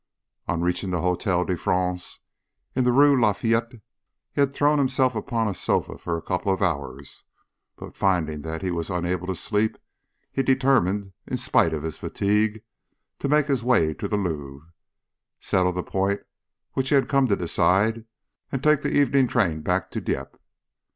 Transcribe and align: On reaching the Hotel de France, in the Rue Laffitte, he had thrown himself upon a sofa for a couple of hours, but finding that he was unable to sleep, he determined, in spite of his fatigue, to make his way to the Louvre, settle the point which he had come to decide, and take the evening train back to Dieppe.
On 0.47 0.61
reaching 0.61 0.89
the 0.89 1.01
Hotel 1.01 1.45
de 1.45 1.55
France, 1.55 2.21
in 2.75 2.85
the 2.85 2.91
Rue 2.91 3.21
Laffitte, 3.21 3.83
he 4.31 4.41
had 4.41 4.51
thrown 4.51 4.79
himself 4.79 5.13
upon 5.13 5.47
a 5.47 5.53
sofa 5.53 5.95
for 5.99 6.17
a 6.17 6.23
couple 6.23 6.51
of 6.51 6.59
hours, 6.59 7.23
but 7.75 7.95
finding 7.95 8.41
that 8.41 8.63
he 8.63 8.71
was 8.71 8.89
unable 8.89 9.27
to 9.27 9.35
sleep, 9.35 9.77
he 10.31 10.41
determined, 10.41 11.11
in 11.27 11.37
spite 11.37 11.71
of 11.71 11.83
his 11.83 11.99
fatigue, 11.99 12.63
to 13.19 13.29
make 13.29 13.45
his 13.45 13.63
way 13.63 13.93
to 13.93 14.07
the 14.07 14.17
Louvre, 14.17 14.73
settle 15.39 15.71
the 15.71 15.83
point 15.83 16.21
which 16.73 16.89
he 16.89 16.95
had 16.95 17.07
come 17.07 17.27
to 17.27 17.35
decide, 17.35 18.05
and 18.51 18.63
take 18.63 18.81
the 18.81 18.89
evening 18.89 19.27
train 19.27 19.61
back 19.61 19.91
to 19.91 20.01
Dieppe. 20.01 20.39